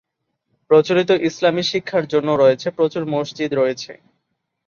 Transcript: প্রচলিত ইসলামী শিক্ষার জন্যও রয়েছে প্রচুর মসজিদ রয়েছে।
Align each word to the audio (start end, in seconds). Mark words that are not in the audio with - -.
প্রচলিত 0.71 1.09
ইসলামী 1.29 1.63
শিক্ষার 1.63 2.03
জন্যও 2.07 2.39
রয়েছে 2.39 2.67
প্রচুর 2.77 3.03
মসজিদ 3.13 3.51
রয়েছে। 3.53 3.91